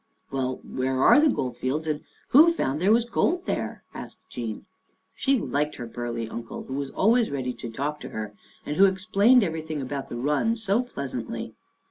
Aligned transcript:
"Well, 0.31 0.61
where 0.63 0.99
are 1.03 1.21
the 1.21 1.29
Gold 1.29 1.57
Fields 1.57 1.85
and 1.85 2.01
who 2.29 2.53
found 2.53 2.81
there 2.81 2.91
was 2.91 3.05
gold 3.05 3.45
there?" 3.45 3.83
asked 3.93 4.17
Jean. 4.29 4.65
She 5.13 5.37
liked 5.37 5.75
her 5.75 5.85
burly 5.85 6.27
uncle, 6.27 6.63
who 6.63 6.73
was 6.73 6.89
always 6.89 7.29
ready 7.29 7.53
to 7.53 7.67
50 7.67 7.67
Our 7.67 7.69
Little 7.69 7.83
Australian 7.83 7.97
Cousin 7.99 8.31
talk 8.31 8.33
to 8.33 8.65
her 8.65 8.65
and 8.65 8.75
who 8.77 8.85
explained 8.91 9.43
everything 9.43 9.79
about 9.79 10.07
the 10.07 10.17
run 10.17 10.55
so 10.55 10.81
pleasantly. 10.81 11.53